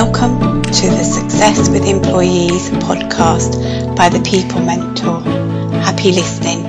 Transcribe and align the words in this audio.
Welcome 0.00 0.62
to 0.62 0.90
the 0.90 1.02
Success 1.02 1.68
with 1.68 1.84
Employees 1.84 2.70
podcast 2.86 3.96
by 3.96 4.08
the 4.08 4.20
People 4.20 4.60
Mentor. 4.60 5.20
Happy 5.80 6.12
listening. 6.12 6.62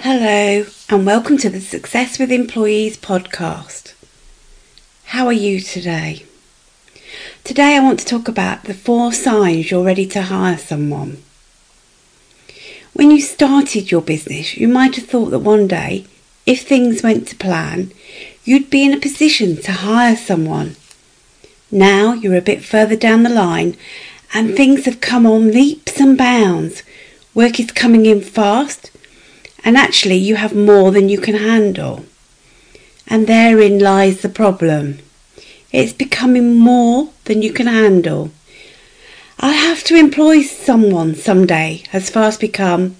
Hello, 0.00 0.66
and 0.88 1.06
welcome 1.06 1.38
to 1.38 1.48
the 1.48 1.60
Success 1.60 2.18
with 2.18 2.32
Employees 2.32 2.96
podcast. 2.96 3.94
How 5.04 5.26
are 5.26 5.32
you 5.32 5.60
today? 5.60 6.26
Today, 7.44 7.76
I 7.76 7.80
want 7.84 8.00
to 8.00 8.04
talk 8.04 8.26
about 8.26 8.64
the 8.64 8.74
four 8.74 9.12
signs 9.12 9.70
you're 9.70 9.84
ready 9.84 10.06
to 10.06 10.22
hire 10.22 10.58
someone. 10.58 11.22
When 12.98 13.12
you 13.12 13.20
started 13.20 13.92
your 13.92 14.02
business, 14.02 14.56
you 14.56 14.66
might 14.66 14.96
have 14.96 15.06
thought 15.06 15.30
that 15.30 15.38
one 15.38 15.68
day, 15.68 16.04
if 16.46 16.66
things 16.66 17.00
went 17.00 17.28
to 17.28 17.36
plan, 17.36 17.92
you'd 18.42 18.70
be 18.70 18.84
in 18.84 18.92
a 18.92 18.98
position 18.98 19.56
to 19.58 19.70
hire 19.70 20.16
someone. 20.16 20.74
Now 21.70 22.14
you're 22.14 22.34
a 22.34 22.40
bit 22.40 22.64
further 22.64 22.96
down 22.96 23.22
the 23.22 23.30
line 23.30 23.76
and 24.34 24.56
things 24.56 24.84
have 24.84 25.00
come 25.00 25.26
on 25.26 25.52
leaps 25.52 26.00
and 26.00 26.18
bounds. 26.18 26.82
Work 27.34 27.60
is 27.60 27.70
coming 27.70 28.04
in 28.04 28.20
fast 28.20 28.90
and 29.62 29.76
actually 29.76 30.16
you 30.16 30.34
have 30.34 30.52
more 30.52 30.90
than 30.90 31.08
you 31.08 31.20
can 31.20 31.36
handle. 31.36 32.04
And 33.06 33.28
therein 33.28 33.78
lies 33.78 34.22
the 34.22 34.28
problem. 34.28 34.98
It's 35.70 35.92
becoming 35.92 36.58
more 36.58 37.10
than 37.26 37.42
you 37.42 37.52
can 37.52 37.68
handle. 37.68 38.32
I 39.40 39.52
have 39.52 39.84
to 39.84 39.94
employ 39.94 40.42
someone 40.42 41.14
someday 41.14 41.84
has 41.90 42.10
fast 42.10 42.40
become, 42.40 42.96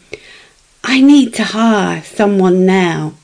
I 0.84 1.00
need 1.00 1.34
to 1.34 1.42
hire 1.42 2.00
someone 2.02 2.64
now. 2.64 3.14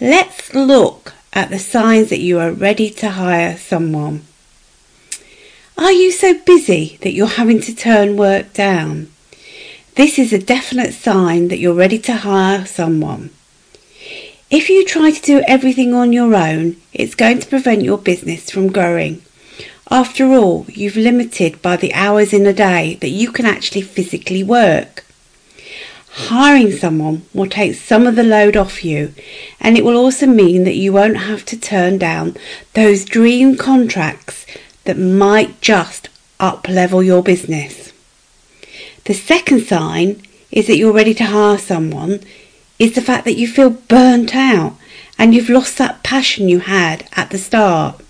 Let's 0.00 0.54
look 0.54 1.12
at 1.34 1.50
the 1.50 1.58
signs 1.58 2.08
that 2.08 2.20
you 2.20 2.38
are 2.38 2.50
ready 2.50 2.88
to 2.90 3.10
hire 3.10 3.58
someone. 3.58 4.22
Are 5.76 5.92
you 5.92 6.10
so 6.10 6.32
busy 6.32 6.98
that 7.02 7.12
you're 7.12 7.26
having 7.26 7.60
to 7.60 7.74
turn 7.74 8.16
work 8.16 8.54
down? 8.54 9.12
This 9.96 10.18
is 10.18 10.32
a 10.32 10.38
definite 10.38 10.94
sign 10.94 11.48
that 11.48 11.58
you're 11.58 11.74
ready 11.74 11.98
to 11.98 12.14
hire 12.14 12.64
someone. 12.64 13.30
If 14.50 14.70
you 14.70 14.86
try 14.86 15.10
to 15.10 15.20
do 15.20 15.42
everything 15.46 15.92
on 15.92 16.14
your 16.14 16.34
own, 16.34 16.76
it's 16.94 17.14
going 17.14 17.40
to 17.40 17.48
prevent 17.48 17.82
your 17.82 17.98
business 17.98 18.50
from 18.50 18.72
growing. 18.72 19.20
After 19.90 20.26
all, 20.32 20.66
you've 20.68 20.96
limited 20.96 21.62
by 21.62 21.76
the 21.76 21.94
hours 21.94 22.32
in 22.32 22.46
a 22.46 22.52
day 22.52 22.98
that 23.00 23.08
you 23.08 23.32
can 23.32 23.46
actually 23.46 23.82
physically 23.82 24.42
work. 24.42 25.04
Hiring 26.10 26.72
someone 26.72 27.22
will 27.32 27.48
take 27.48 27.74
some 27.74 28.06
of 28.06 28.16
the 28.16 28.24
load 28.24 28.56
off 28.56 28.84
you, 28.84 29.14
and 29.60 29.78
it 29.78 29.84
will 29.84 29.96
also 29.96 30.26
mean 30.26 30.64
that 30.64 30.76
you 30.76 30.92
won't 30.92 31.18
have 31.18 31.44
to 31.46 31.58
turn 31.58 31.96
down 31.96 32.36
those 32.74 33.04
dream 33.04 33.56
contracts 33.56 34.44
that 34.84 34.98
might 34.98 35.60
just 35.60 36.08
up 36.40 36.68
level 36.68 37.02
your 37.02 37.22
business. 37.22 37.92
The 39.04 39.14
second 39.14 39.62
sign 39.62 40.22
is 40.50 40.66
that 40.66 40.76
you're 40.76 40.92
ready 40.92 41.14
to 41.14 41.24
hire 41.24 41.58
someone 41.58 42.20
is 42.78 42.94
the 42.94 43.00
fact 43.00 43.24
that 43.24 43.38
you 43.38 43.48
feel 43.48 43.70
burnt 43.70 44.34
out 44.34 44.74
and 45.18 45.34
you've 45.34 45.48
lost 45.48 45.78
that 45.78 46.02
passion 46.02 46.48
you 46.48 46.60
had 46.60 47.08
at 47.16 47.30
the 47.30 47.38
start. 47.38 48.00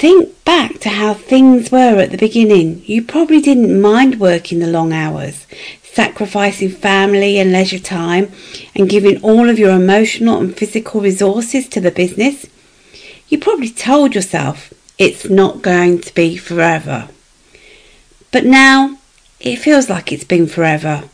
Think 0.00 0.46
back 0.46 0.80
to 0.80 0.88
how 0.88 1.12
things 1.12 1.70
were 1.70 2.00
at 2.00 2.10
the 2.10 2.16
beginning. 2.16 2.82
You 2.86 3.04
probably 3.04 3.38
didn't 3.38 3.82
mind 3.82 4.18
working 4.18 4.58
the 4.58 4.66
long 4.66 4.94
hours, 4.94 5.46
sacrificing 5.82 6.70
family 6.70 7.38
and 7.38 7.52
leisure 7.52 7.78
time, 7.78 8.32
and 8.74 8.88
giving 8.88 9.20
all 9.20 9.50
of 9.50 9.58
your 9.58 9.72
emotional 9.72 10.40
and 10.40 10.56
physical 10.56 11.02
resources 11.02 11.68
to 11.68 11.82
the 11.82 11.90
business. 11.90 12.46
You 13.28 13.36
probably 13.36 13.68
told 13.68 14.14
yourself 14.14 14.72
it's 14.96 15.28
not 15.28 15.60
going 15.60 16.00
to 16.00 16.14
be 16.14 16.38
forever. 16.38 17.10
But 18.32 18.46
now 18.46 18.96
it 19.38 19.56
feels 19.56 19.90
like 19.90 20.12
it's 20.12 20.24
been 20.24 20.46
forever. 20.46 21.10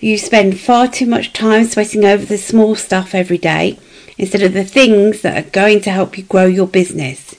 You 0.00 0.16
spend 0.16 0.58
far 0.58 0.88
too 0.88 1.04
much 1.04 1.34
time 1.34 1.66
sweating 1.66 2.06
over 2.06 2.24
the 2.24 2.38
small 2.38 2.74
stuff 2.74 3.14
every 3.14 3.36
day 3.36 3.78
instead 4.16 4.42
of 4.42 4.54
the 4.54 4.64
things 4.64 5.20
that 5.20 5.36
are 5.36 5.50
going 5.50 5.82
to 5.82 5.90
help 5.90 6.16
you 6.16 6.24
grow 6.24 6.46
your 6.46 6.66
business. 6.66 7.34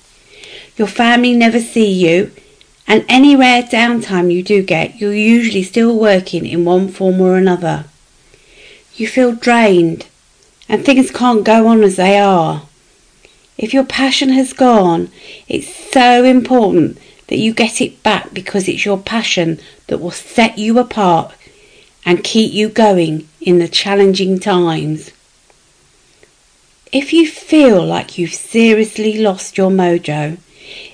Your 0.79 0.87
family 0.87 1.33
never 1.33 1.59
see 1.59 1.91
you, 1.91 2.31
and 2.87 3.03
any 3.09 3.35
rare 3.35 3.63
downtime 3.63 4.33
you 4.33 4.41
do 4.41 4.63
get, 4.63 4.95
you're 4.95 5.13
usually 5.13 5.61
still 5.61 5.99
working 5.99 6.45
in 6.45 6.63
one 6.63 6.87
form 6.87 7.19
or 7.19 7.35
another. 7.35 7.83
You 8.95 9.05
feel 9.05 9.33
drained, 9.33 10.07
and 10.69 10.85
things 10.85 11.11
can't 11.11 11.43
go 11.43 11.67
on 11.67 11.83
as 11.83 11.97
they 11.97 12.17
are. 12.17 12.61
If 13.57 13.73
your 13.73 13.83
passion 13.83 14.29
has 14.29 14.53
gone, 14.53 15.11
it's 15.49 15.67
so 15.91 16.23
important 16.23 16.97
that 17.27 17.39
you 17.39 17.53
get 17.53 17.81
it 17.81 18.01
back 18.01 18.33
because 18.33 18.69
it's 18.69 18.85
your 18.85 18.97
passion 18.97 19.59
that 19.87 19.99
will 19.99 20.11
set 20.11 20.57
you 20.57 20.79
apart 20.79 21.33
and 22.05 22.23
keep 22.23 22.53
you 22.53 22.69
going 22.69 23.27
in 23.41 23.59
the 23.59 23.67
challenging 23.67 24.39
times. 24.39 25.11
If 26.93 27.11
you 27.11 27.27
feel 27.27 27.85
like 27.85 28.17
you've 28.17 28.33
seriously 28.33 29.17
lost 29.17 29.57
your 29.57 29.71
mojo, 29.71 30.37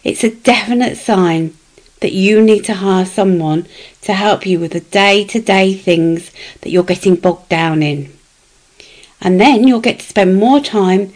it's 0.03 0.23
a 0.23 0.33
definite 0.35 0.97
sign 0.97 1.55
that 2.01 2.13
you 2.13 2.41
need 2.41 2.63
to 2.65 2.75
hire 2.75 3.05
someone 3.05 3.67
to 4.01 4.13
help 4.13 4.45
you 4.45 4.59
with 4.59 4.73
the 4.73 4.79
day 4.79 5.23
to 5.25 5.41
day 5.41 5.73
things 5.73 6.31
that 6.61 6.69
you're 6.69 6.83
getting 6.83 7.15
bogged 7.15 7.49
down 7.49 7.81
in. 7.81 8.11
And 9.21 9.41
then 9.41 9.67
you'll 9.67 9.79
get 9.79 9.99
to 9.99 10.05
spend 10.05 10.35
more 10.35 10.59
time 10.59 11.13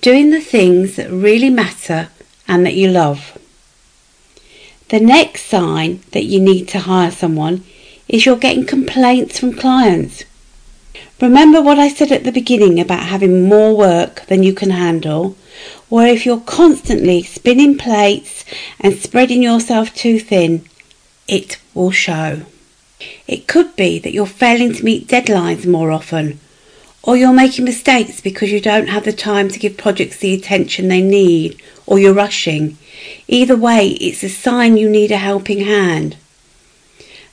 doing 0.00 0.30
the 0.30 0.40
things 0.40 0.96
that 0.96 1.10
really 1.10 1.50
matter 1.50 2.08
and 2.48 2.66
that 2.66 2.74
you 2.74 2.88
love. 2.88 3.38
The 4.88 5.00
next 5.00 5.44
sign 5.44 6.02
that 6.10 6.24
you 6.24 6.40
need 6.40 6.68
to 6.68 6.80
hire 6.80 7.10
someone 7.10 7.64
is 8.08 8.26
you're 8.26 8.36
getting 8.36 8.66
complaints 8.66 9.38
from 9.38 9.54
clients. 9.54 10.24
Remember 11.22 11.62
what 11.62 11.78
I 11.78 11.88
said 11.88 12.12
at 12.12 12.24
the 12.24 12.32
beginning 12.32 12.78
about 12.78 13.06
having 13.06 13.48
more 13.48 13.74
work 13.74 14.26
than 14.26 14.42
you 14.42 14.52
can 14.52 14.70
handle? 14.70 15.36
or 15.92 16.06
if 16.06 16.24
you're 16.24 16.40
constantly 16.40 17.22
spinning 17.22 17.76
plates 17.76 18.46
and 18.80 18.94
spreading 18.94 19.42
yourself 19.42 19.94
too 19.94 20.18
thin, 20.18 20.64
it 21.28 21.60
will 21.74 21.90
show. 21.90 22.40
It 23.28 23.46
could 23.46 23.76
be 23.76 23.98
that 23.98 24.14
you're 24.14 24.26
failing 24.26 24.72
to 24.72 24.84
meet 24.84 25.06
deadlines 25.06 25.66
more 25.66 25.90
often, 25.90 26.40
or 27.02 27.18
you're 27.18 27.32
making 27.34 27.66
mistakes 27.66 28.22
because 28.22 28.50
you 28.50 28.58
don't 28.58 28.88
have 28.88 29.04
the 29.04 29.12
time 29.12 29.50
to 29.50 29.58
give 29.58 29.76
projects 29.76 30.16
the 30.16 30.32
attention 30.32 30.88
they 30.88 31.02
need, 31.02 31.60
or 31.86 31.98
you're 31.98 32.14
rushing. 32.14 32.78
Either 33.28 33.56
way, 33.56 33.88
it's 33.88 34.22
a 34.22 34.30
sign 34.30 34.78
you 34.78 34.88
need 34.88 35.10
a 35.10 35.18
helping 35.18 35.60
hand. 35.60 36.16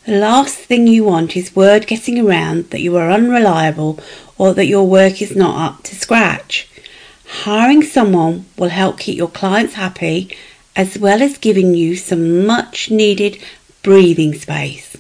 The 0.10 0.18
last 0.18 0.58
thing 0.58 0.88
you 0.88 1.04
want 1.04 1.38
is 1.38 1.56
word 1.56 1.86
getting 1.86 2.18
around 2.18 2.72
that 2.72 2.82
you 2.82 2.98
are 2.98 3.12
unreliable 3.12 4.00
or 4.40 4.56
that 4.56 4.66
your 4.66 4.88
work 4.88 5.22
is 5.22 5.36
not 5.36 5.70
up 5.70 5.84
to 5.84 5.96
scratch. 5.96 6.68
Hiring 7.44 7.84
someone 7.84 8.46
will 8.58 8.70
help 8.70 8.98
keep 8.98 9.16
your 9.16 9.28
clients 9.28 9.76
happy 9.76 10.36
as 10.76 10.98
well 10.98 11.22
as 11.22 11.38
giving 11.38 11.76
you 11.76 11.96
some 11.96 12.48
much 12.48 12.90
needed 12.90 13.38
breathing 13.84 14.34
space. 14.34 14.98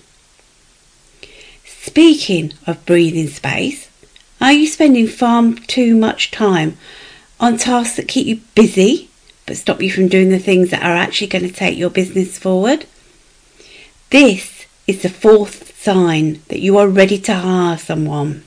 Speaking 1.65 2.53
of 2.67 2.85
breathing 2.85 3.29
space, 3.29 3.89
are 4.39 4.53
you 4.53 4.67
spending 4.67 5.07
far 5.07 5.53
too 5.65 5.95
much 5.95 6.29
time 6.29 6.77
on 7.39 7.57
tasks 7.57 7.95
that 7.95 8.07
keep 8.07 8.27
you 8.27 8.41
busy 8.53 9.09
but 9.47 9.57
stop 9.57 9.81
you 9.81 9.91
from 9.91 10.07
doing 10.07 10.29
the 10.29 10.37
things 10.37 10.69
that 10.69 10.83
are 10.83 10.95
actually 10.95 11.25
going 11.25 11.47
to 11.47 11.51
take 11.51 11.79
your 11.79 11.89
business 11.89 12.37
forward? 12.37 12.85
This 14.11 14.58
is 14.89 15.03
the 15.03 15.09
fourth 15.09 15.79
sign 15.79 16.41
that 16.47 16.61
you 16.61 16.75
are 16.75 16.87
ready 16.87 17.19
to 17.19 17.31
hire 17.35 17.77
someone. 17.77 18.43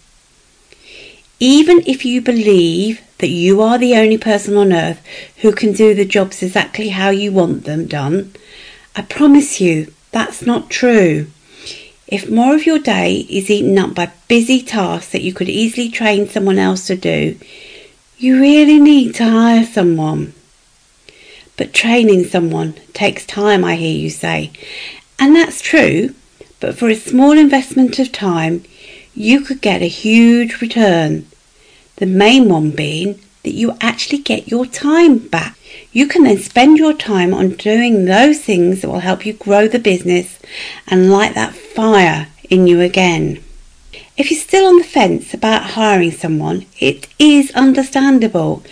Even 1.39 1.81
if 1.87 2.05
you 2.05 2.21
believe 2.21 3.01
that 3.19 3.29
you 3.29 3.63
are 3.63 3.79
the 3.79 3.95
only 3.95 4.19
person 4.19 4.57
on 4.57 4.73
earth 4.73 5.01
who 5.43 5.53
can 5.53 5.73
do 5.73 5.95
the 5.95 6.05
jobs 6.05 6.43
exactly 6.43 6.89
how 6.89 7.11
you 7.11 7.31
want 7.31 7.63
them 7.63 7.87
done, 7.87 8.33
I 8.97 9.03
promise 9.03 9.61
you 9.61 9.93
that's 10.11 10.43
not 10.43 10.69
true. 10.69 11.29
If 12.09 12.29
more 12.29 12.57
of 12.57 12.67
your 12.67 12.81
day 12.81 13.19
is 13.31 13.49
eaten 13.49 13.79
up 13.79 13.95
by 13.95 14.11
busy 14.27 14.61
tasks 14.63 15.13
that 15.13 15.23
you 15.23 15.33
could 15.33 15.49
easily 15.49 15.91
train 15.91 16.29
someone 16.29 16.59
else 16.59 16.89
to 16.89 16.97
do, 16.97 17.39
you 18.19 18.41
really 18.41 18.81
need 18.81 19.15
to 19.15 19.31
hire 19.31 19.65
someone. 19.65 20.35
But 21.57 21.73
training 21.73 22.25
someone 22.25 22.75
takes 22.95 23.25
time, 23.25 23.63
I 23.65 23.77
hear 23.77 23.97
you 23.97 24.11
say. 24.11 24.51
And 25.21 25.37
that's 25.37 25.61
true, 25.61 26.17
but 26.63 26.79
for 26.79 26.89
a 26.89 26.95
small 26.95 27.33
investment 27.33 27.99
of 27.99 28.13
time, 28.13 28.63
you 29.15 29.41
could 29.41 29.61
get 29.61 29.83
a 29.83 29.89
huge 29.89 30.61
return. 30.61 31.27
The 31.97 32.07
main 32.07 32.49
one 32.49 32.71
being 32.71 33.19
that 33.43 33.53
you 33.53 33.77
actually 33.81 34.19
get 34.19 34.47
your 34.47 34.65
time 34.65 35.19
back. 35.19 35.59
You 35.91 36.07
can 36.07 36.23
then 36.23 36.39
spend 36.39 36.79
your 36.79 36.95
time 36.95 37.35
on 37.35 37.57
doing 37.57 38.05
those 38.05 38.39
things 38.39 38.81
that 38.81 38.89
will 38.89 39.01
help 39.01 39.27
you 39.27 39.33
grow 39.33 39.67
the 39.67 39.81
business 39.81 40.39
and 40.87 41.11
light 41.11 41.35
that 41.35 41.53
fire 41.53 42.29
in 42.49 42.69
you 42.69 42.81
again. 42.81 43.43
If 44.17 44.31
you're 44.31 44.39
still 44.39 44.67
on 44.67 44.79
the 44.79 44.85
fence 44.85 45.35
about 45.35 45.71
hiring 45.71 46.13
someone, 46.13 46.67
it 46.79 47.09
is 47.19 47.51
understandable. 47.57 48.63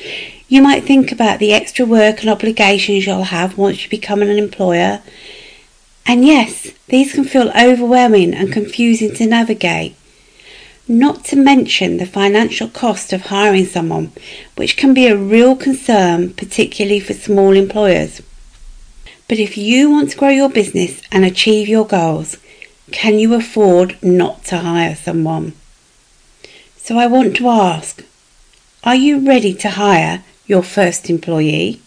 You 0.48 0.62
might 0.62 0.84
think 0.84 1.10
about 1.10 1.40
the 1.40 1.52
extra 1.52 1.84
work 1.84 2.20
and 2.20 2.31
obligations 2.31 3.04
you'll 3.04 3.25
have 3.25 3.58
once 3.58 3.82
you 3.82 3.90
become 3.90 4.22
an 4.22 4.31
employer. 4.31 5.02
And 6.10 6.26
yes, 6.26 6.72
these 6.88 7.12
can 7.12 7.22
feel 7.22 7.52
overwhelming 7.56 8.34
and 8.34 8.52
confusing 8.52 9.14
to 9.14 9.26
navigate. 9.26 9.94
Not 10.88 11.24
to 11.26 11.36
mention 11.36 11.98
the 11.98 12.04
financial 12.04 12.66
cost 12.66 13.12
of 13.12 13.26
hiring 13.26 13.66
someone, 13.66 14.10
which 14.56 14.76
can 14.76 14.92
be 14.92 15.06
a 15.06 15.16
real 15.16 15.54
concern, 15.54 16.34
particularly 16.34 16.98
for 16.98 17.14
small 17.14 17.52
employers. 17.52 18.22
But 19.28 19.38
if 19.38 19.56
you 19.56 19.88
want 19.88 20.10
to 20.10 20.16
grow 20.16 20.30
your 20.30 20.48
business 20.48 21.00
and 21.12 21.24
achieve 21.24 21.68
your 21.68 21.86
goals, 21.86 22.38
can 22.90 23.20
you 23.20 23.32
afford 23.34 23.96
not 24.02 24.42
to 24.46 24.58
hire 24.58 24.96
someone? 24.96 25.52
So 26.76 26.98
I 26.98 27.06
want 27.06 27.36
to 27.36 27.48
ask, 27.48 28.04
are 28.82 28.96
you 28.96 29.24
ready 29.24 29.54
to 29.54 29.70
hire 29.70 30.24
your 30.44 30.64
first 30.64 31.08
employee? 31.08 31.80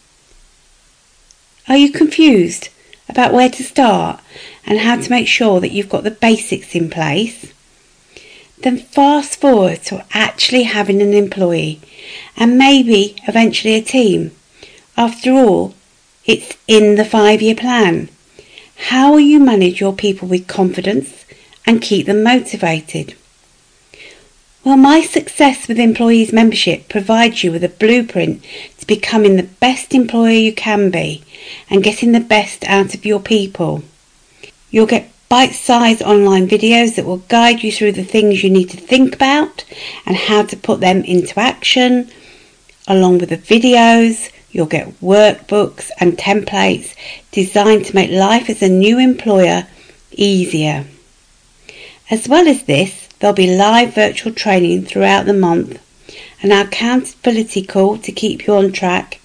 Are 1.67 1.75
you 1.75 1.91
confused 1.91 2.69
about 3.13 3.31
where 3.31 3.49
to 3.49 3.63
start 3.63 4.19
and 4.65 4.79
how 4.79 4.95
to 4.99 5.09
make 5.11 5.27
sure 5.27 5.59
that 5.59 5.71
you've 5.71 5.87
got 5.87 6.03
the 6.03 6.09
basics 6.09 6.73
in 6.73 6.89
place? 6.89 7.53
Then 8.57 8.79
fast 8.79 9.39
forward 9.39 9.83
to 9.83 10.03
actually 10.13 10.63
having 10.63 10.99
an 10.99 11.13
employee 11.13 11.79
and 12.35 12.57
maybe 12.57 13.15
eventually 13.27 13.75
a 13.75 13.83
team. 13.83 14.31
After 14.97 15.31
all, 15.31 15.75
it's 16.25 16.57
in 16.67 16.95
the 16.95 17.05
five 17.05 17.39
year 17.39 17.55
plan. 17.55 18.09
How 18.89 19.11
will 19.11 19.19
you 19.19 19.39
manage 19.39 19.79
your 19.79 19.93
people 19.93 20.27
with 20.27 20.47
confidence 20.47 21.25
and 21.67 21.83
keep 21.83 22.07
them 22.07 22.23
motivated? 22.23 23.15
Well, 24.65 24.77
my 24.77 25.01
Success 25.01 25.67
with 25.67 25.77
Employees 25.77 26.31
membership 26.31 26.87
provides 26.87 27.43
you 27.43 27.51
with 27.51 27.65
a 27.65 27.69
blueprint 27.69 28.41
to 28.77 28.87
becoming 28.87 29.35
the 29.35 29.43
best 29.43 29.93
employer 29.93 30.29
you 30.29 30.53
can 30.53 30.89
be 30.89 31.21
and 31.69 31.83
getting 31.83 32.13
the 32.13 32.21
best 32.21 32.63
out 32.63 32.95
of 32.95 33.05
your 33.05 33.19
people. 33.19 33.83
You'll 34.71 34.85
get 34.85 35.11
bite-sized 35.27 36.01
online 36.01 36.47
videos 36.47 36.95
that 36.95 37.03
will 37.03 37.17
guide 37.27 37.61
you 37.61 37.73
through 37.73 37.91
the 37.91 38.05
things 38.05 38.41
you 38.41 38.49
need 38.49 38.69
to 38.69 38.77
think 38.77 39.13
about 39.13 39.65
and 40.05 40.15
how 40.15 40.43
to 40.43 40.55
put 40.55 40.79
them 40.79 41.03
into 41.03 41.37
action. 41.37 42.09
Along 42.87 43.17
with 43.17 43.31
the 43.31 43.37
videos, 43.37 44.31
you'll 44.51 44.65
get 44.67 44.97
workbooks 45.01 45.91
and 45.99 46.17
templates 46.17 46.95
designed 47.31 47.83
to 47.87 47.95
make 47.95 48.11
life 48.11 48.49
as 48.49 48.61
a 48.61 48.69
new 48.69 48.97
employer 48.97 49.67
easier. 50.13 50.85
As 52.09 52.29
well 52.29 52.47
as 52.47 52.63
this, 52.63 53.09
There'll 53.23 53.33
be 53.33 53.55
live 53.55 53.95
virtual 53.95 54.33
training 54.33 54.83
throughout 54.83 55.25
the 55.25 55.33
month, 55.33 55.79
an 56.41 56.51
accountability 56.51 57.65
call 57.65 57.97
to 57.99 58.11
keep 58.11 58.45
you 58.45 58.55
on 58.55 58.73
track, 58.73 59.21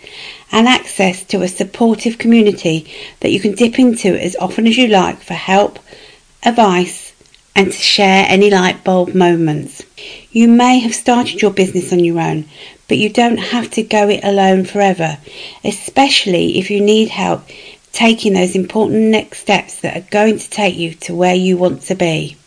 and 0.52 0.68
access 0.68 1.24
to 1.24 1.42
a 1.42 1.48
supportive 1.48 2.16
community 2.16 2.88
that 3.18 3.32
you 3.32 3.40
can 3.40 3.56
dip 3.56 3.76
into 3.76 4.16
as 4.16 4.36
often 4.36 4.68
as 4.68 4.78
you 4.78 4.86
like 4.86 5.18
for 5.18 5.34
help, 5.34 5.80
advice, 6.44 7.12
and 7.56 7.72
to 7.72 7.76
share 7.76 8.24
any 8.28 8.50
light 8.50 8.84
bulb 8.84 9.16
moments. 9.16 9.82
You 10.30 10.46
may 10.46 10.78
have 10.78 10.94
started 10.94 11.42
your 11.42 11.50
business 11.50 11.92
on 11.92 11.98
your 11.98 12.20
own, 12.20 12.48
but 12.86 12.98
you 12.98 13.08
don't 13.08 13.38
have 13.38 13.68
to 13.72 13.82
go 13.82 14.08
it 14.08 14.22
alone 14.22 14.64
forever, 14.64 15.18
especially 15.64 16.56
if 16.56 16.70
you 16.70 16.80
need 16.80 17.08
help 17.08 17.42
taking 17.90 18.34
those 18.34 18.54
important 18.54 19.00
next 19.10 19.38
steps 19.38 19.80
that 19.80 19.96
are 19.96 20.08
going 20.12 20.38
to 20.38 20.48
take 20.48 20.76
you 20.76 20.94
to 20.94 21.16
where 21.16 21.34
you 21.34 21.56
want 21.56 21.82
to 21.82 21.96
be. 21.96 22.37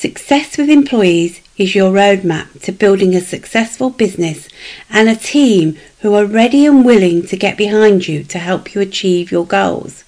Success 0.00 0.56
with 0.56 0.70
employees 0.70 1.42
is 1.58 1.74
your 1.74 1.92
roadmap 1.92 2.62
to 2.62 2.72
building 2.72 3.14
a 3.14 3.20
successful 3.20 3.90
business 3.90 4.48
and 4.88 5.10
a 5.10 5.14
team 5.14 5.76
who 5.98 6.14
are 6.14 6.24
ready 6.24 6.64
and 6.64 6.86
willing 6.86 7.26
to 7.26 7.36
get 7.36 7.58
behind 7.58 8.08
you 8.08 8.24
to 8.24 8.38
help 8.38 8.74
you 8.74 8.80
achieve 8.80 9.30
your 9.30 9.44
goals. 9.44 10.04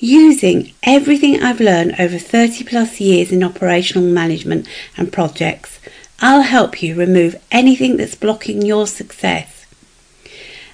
Using 0.00 0.72
everything 0.82 1.40
I've 1.40 1.60
learned 1.60 1.94
over 2.00 2.18
30 2.18 2.64
plus 2.64 3.00
years 3.00 3.30
in 3.30 3.44
operational 3.44 4.02
management 4.02 4.66
and 4.96 5.12
projects, 5.12 5.78
I'll 6.18 6.42
help 6.42 6.82
you 6.82 6.96
remove 6.96 7.40
anything 7.52 7.98
that's 7.98 8.16
blocking 8.16 8.62
your 8.62 8.88
success. 8.88 9.64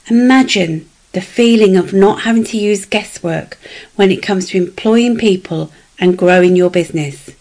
Imagine 0.09 0.89
the 1.13 1.21
feeling 1.21 1.77
of 1.77 1.93
not 1.93 2.23
having 2.23 2.45
to 2.45 2.57
use 2.57 2.87
guesswork 2.87 3.59
when 3.97 4.11
it 4.11 4.23
comes 4.23 4.49
to 4.49 4.57
employing 4.57 5.19
people 5.19 5.71
and 5.99 6.17
growing 6.17 6.57
your 6.57 6.71
business. 6.71 7.33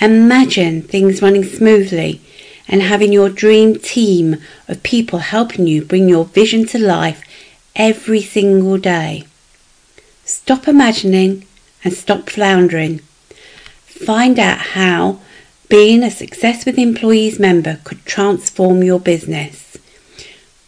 Imagine 0.00 0.82
things 0.82 1.22
running 1.22 1.44
smoothly 1.44 2.20
and 2.68 2.82
having 2.82 3.12
your 3.12 3.28
dream 3.28 3.78
team 3.78 4.36
of 4.68 4.82
people 4.82 5.18
helping 5.20 5.66
you 5.66 5.84
bring 5.84 6.08
your 6.08 6.24
vision 6.24 6.64
to 6.66 6.78
life 6.78 7.22
every 7.76 8.22
single 8.22 8.78
day. 8.78 9.24
Stop 10.24 10.68
imagining 10.68 11.44
and 11.84 11.92
stop 11.92 12.30
floundering. 12.30 13.00
Find 13.84 14.38
out 14.38 14.58
how 14.58 15.18
being 15.68 16.02
a 16.02 16.10
Success 16.10 16.64
with 16.66 16.78
Employees 16.78 17.38
member 17.38 17.78
could 17.84 18.04
transform 18.04 18.82
your 18.82 19.00
business. 19.00 19.76